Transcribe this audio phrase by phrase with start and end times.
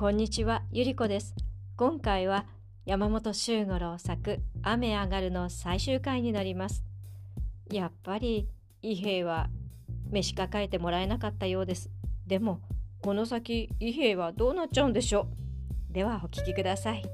[0.00, 1.34] こんにちは、ゆりこです。
[1.76, 2.46] 今回は
[2.86, 6.82] 山本周五郎作雨上がるの最終回になります。
[7.70, 8.48] やっぱり
[8.80, 9.50] 伊兵衛は
[10.10, 11.90] 飯抱えてもらえなかったようです。
[12.26, 12.62] でも
[13.02, 15.28] この先伊兵衛はどうなっちゃうんでしょ
[15.90, 15.92] う。
[15.92, 17.04] ではお聞きください。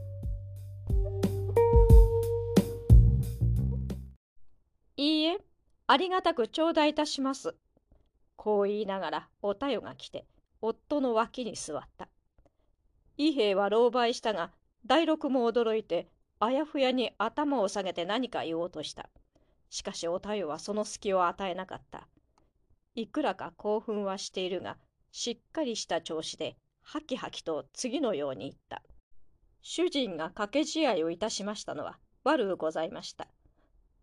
[4.96, 5.38] いいえ、
[5.88, 7.56] ありがたく頂戴いたします。
[8.36, 10.24] こう言いながらおたよが来て
[10.62, 12.08] 夫の脇に座った。
[13.16, 14.52] 伊兵衛は狼狽したが
[14.84, 19.08] 第六も驚いてあやふやに頭を下げて何か言おうとした。
[19.70, 22.06] しかしおたよはその隙を与えなかった。
[22.94, 24.76] いくらか興奮はしているが
[25.12, 28.82] しっかりした調子でハキハキと次のように言った。
[29.62, 33.28] 主人が掛け試合をいたしましたのは悪うございました。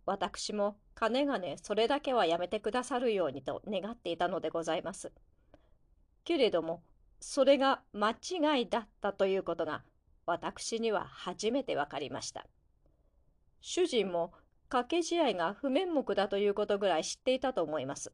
[0.06, 5.14] 私もかねがねそれだけはやめてくださるようにと願っていたのでございます。
[6.26, 6.84] けれども
[7.26, 9.82] それが間違いだったということが
[10.26, 12.46] 私には初めて分かりました。
[13.62, 14.34] 主人も
[14.68, 18.12] 掛け試合が不面目だということぐらい知っていたと思います。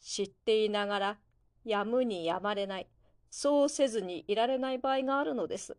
[0.00, 1.18] 知っていながら
[1.64, 2.88] やむにやまれない
[3.30, 5.76] そうせずにいられない場合があるのです。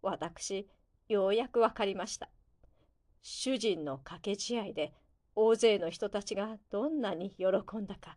[0.00, 0.66] 私
[1.08, 2.30] ようやく分かりました。
[3.20, 4.94] 主人の掛け試合で
[5.36, 8.16] 大勢の人たちがどんなに喜んだか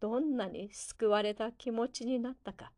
[0.00, 2.70] どんなに救われた気持ちになったか。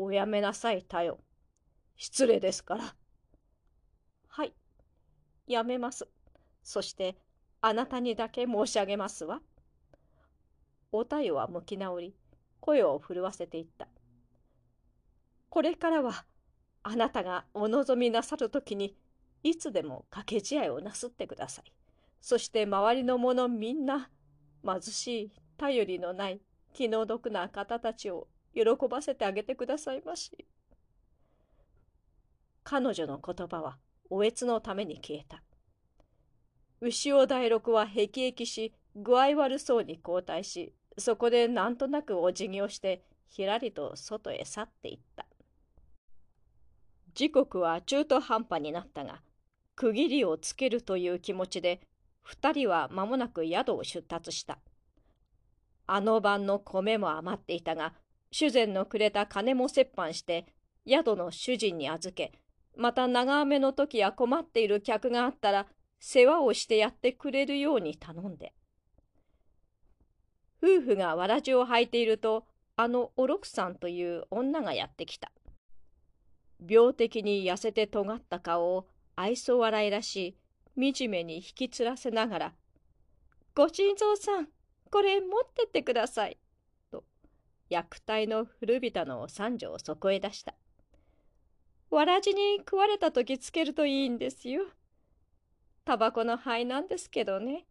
[0.00, 1.18] おやめなさい、タヨ。
[1.96, 2.94] 失礼ですから。
[4.28, 4.54] はい、
[5.48, 6.06] やめます。
[6.62, 7.16] そして、
[7.60, 9.40] あなたにだけ申し上げますわ。
[10.92, 12.14] おたよは向き直り、
[12.60, 13.88] 声を震わせていった。
[15.48, 16.24] これからは、
[16.84, 18.96] あなたがお望みなさるときに、
[19.42, 21.72] いつでも掛け試合をなすってください。
[22.20, 24.08] そして周りの者みんな、
[24.64, 26.40] 貧しい、頼りのない、
[26.72, 28.28] 気の毒な方たちを
[28.64, 30.46] 喜ばせてあげてくださいまし。
[32.64, 33.78] 彼女の言葉は
[34.10, 35.42] おえつのために消えた。
[36.80, 45.26] 牛尾大六はへきへきし、具合悪そうに交代し、そこでなんとなくお辞儀をして、ひらりと外へ去っていった。
[47.14, 49.22] 時刻は中途半端になったが、
[49.74, 51.80] 区切りをつけるという気持ちで、
[52.22, 54.58] 二人は間もなく宿を出立した。
[55.86, 57.94] あの晩の米も余っていたが、
[58.30, 60.46] 主膳のくれた金も折半して、
[60.86, 62.32] 宿の主人に預け、
[62.76, 65.66] また長雨の時や困っている客があったら、
[66.00, 68.54] 世話をしてやってくれるように頼んで。
[70.62, 72.46] 夫婦がわらじを履いていると、
[72.76, 75.32] あのおろくさんという女がやってきた。
[76.66, 80.36] 病的に痩せて尖った顔を愛想笑いらし
[80.76, 82.54] い惨めに引きつらせながら
[83.54, 84.48] 「ご新造さん
[84.90, 86.36] これ持ってってください」
[87.70, 90.54] 薬体の古びたのを三畳そこへ出した。
[91.90, 94.62] わらじに食われた時つけるといいんですよ。
[95.84, 97.64] タバコの灰なんですけどね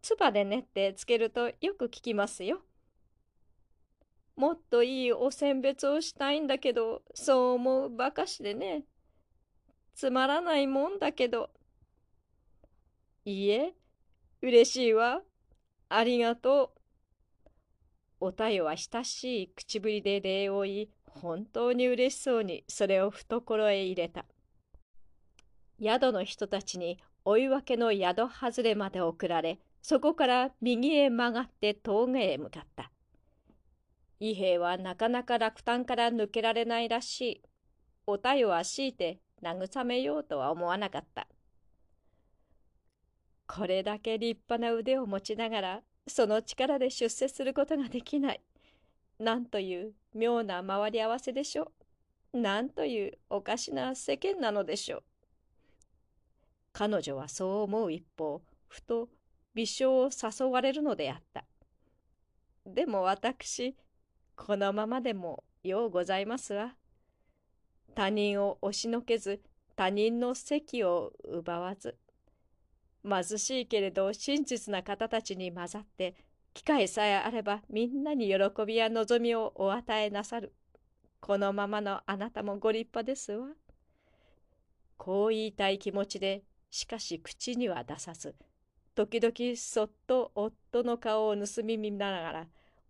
[0.00, 2.62] 唾で練ってつけるとよく効きますよ。
[4.36, 8.84] もっといいお選別をしたいんだけどそう思うばかしでね。
[9.94, 11.50] つまらないもんだけど。
[13.26, 13.74] いいえ、
[14.40, 15.20] 嬉しいわ。
[15.90, 16.79] ありがとう。
[18.22, 24.26] おたよは親しい口ぶりで礼を言い、本当に嬉しそうにそれを懐へ入れた。
[25.82, 32.92] 宿の人たちに追い分けの宿外れまで送られ、そこから右へ曲がって峠へ向かった。
[34.18, 37.42] 伊兵衛はなかなか落胆から抜けられないらしい。
[38.06, 41.26] おたよは強いて慰めようとは思わなかった。
[43.46, 48.40] これだけ立派な腕を持ちながら、その力で出世することができない。
[49.18, 51.72] なんという妙な回り合わせでしょ
[52.32, 52.38] う。
[52.40, 55.02] なんというおかしな世間なのでしょう。
[56.72, 59.08] 彼女はそう思う一方、ふと
[59.54, 61.44] 微笑を誘われるのであった。
[62.64, 63.76] でも私、
[64.36, 66.76] このままでもようございますわ。
[67.94, 69.42] 他人を押しのけず、
[69.76, 71.96] 他人の席を奪わず。
[73.08, 76.14] 貧しいけれど真実な方たちに混ざって、
[76.52, 80.52] 機会さえあればみんなに喜びや望みをお与えなさる。
[81.20, 83.48] このままのあなたもご立派ですわ。
[84.96, 88.34] こう言いたい気持ちで、しかし口には出さず、
[88.94, 92.46] 時々そっと夫の顔を盗み見ながら、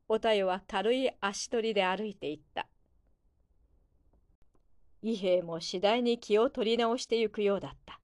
[0.09, 2.67] おたよは軽い足取りで歩いていった。
[5.03, 8.00] 伊兵衛も次第に気を取り直してゆくようだった。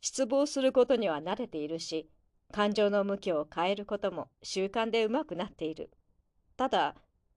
[0.00, 2.08] 失望することには慣れているし、
[2.52, 5.90] 感情の向きを変えることも習慣でうまくなっている。
[6.56, 6.94] ただ、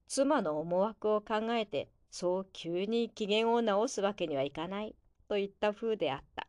[0.07, 4.95] 妻の思惑を考えてそう急に機嫌を直すわけにはいかない
[5.27, 6.47] といった風であった。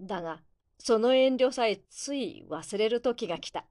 [0.00, 0.42] だが
[0.78, 3.66] その遠慮さえつい忘れる時が来た。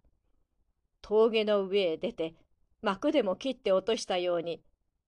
[1.01, 2.35] 峠の上へ出て
[2.81, 4.61] 幕でも切って落としたように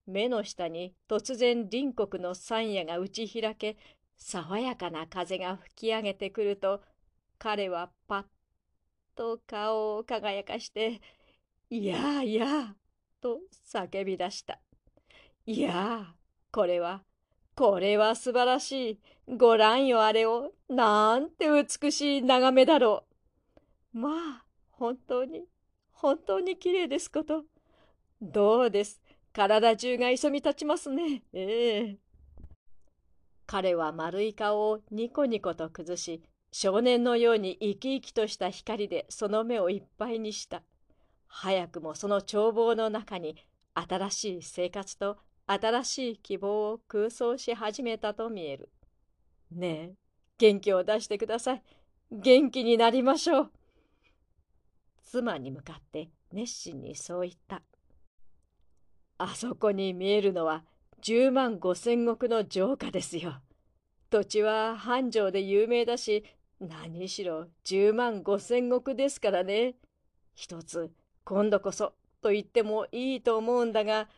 [0.06, 3.78] 目の下に突然隣国の山野が打ち開け
[4.24, 6.82] 爽やかな風が吹き上げてくると
[7.40, 8.24] 彼はパッ
[9.16, 11.02] と顔を輝かして
[11.72, 12.76] 「いやいや」
[13.20, 14.60] と叫び出した。
[15.46, 16.16] いやあ
[16.52, 17.04] これは
[17.56, 19.36] これは素晴らしい。
[19.38, 20.54] ご覧よあれを。
[20.70, 23.06] なんて美しい眺めだろ
[23.94, 23.98] う。
[24.00, 25.46] まあ本当に
[25.92, 27.46] 本当にきれいですこと。
[28.22, 29.02] どうです？
[29.34, 31.24] 体中が急み立ちますね。
[31.34, 31.98] ええ
[33.52, 40.64] 彼は丸い顔をニコニコと崩し、少年のように生き生きとした光でその目をいっぱいにした。
[41.28, 43.36] 早くもその眺望の中に
[43.74, 45.18] 新しい生活と
[45.48, 48.70] 新しい希望を空想し始めたと見える。
[49.52, 49.94] ねえ、
[50.38, 51.64] 元気を出してください。
[52.10, 53.52] 元気になりましょう。
[55.04, 57.62] 妻に向かって熱心にそう言った。
[59.18, 60.64] あそこに見えるのは
[61.02, 63.42] 10万5千石の城下ですよ。
[64.10, 66.24] 土地は繁盛で有名だし、
[66.60, 69.76] 何しろ10万5千石ですからね。
[70.36, 70.92] 一つ、
[71.24, 74.10] 今度こそと言ってもいいと思うんだが、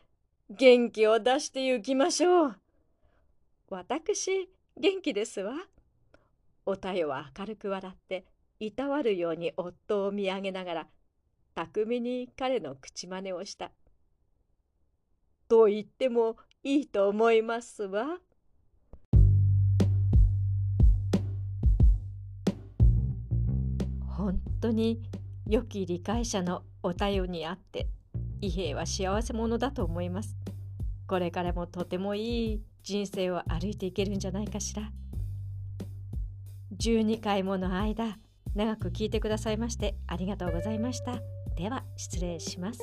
[0.49, 2.55] 元気を出して行きましょう。
[3.69, 5.53] 私、元気ですわ。
[6.65, 8.25] おたよは明るく笑って、
[8.59, 10.87] いたわるように夫を見上げながら、
[11.55, 13.71] 巧みに彼の口真似をした。
[15.47, 18.19] と言ってもいいと思いますわ。
[24.07, 25.01] 本当に
[25.45, 27.89] 良き理解者のお便りにあって
[28.39, 30.37] 伊兵は幸せ者だと思います。
[31.05, 34.89] これからもとてもいい人生を歩いていけるんじゃないかしら。
[36.77, 38.17] 12回もの間
[38.55, 41.19] 長く聞いてくださいましてありがとうございました。
[41.57, 42.79] では失礼します。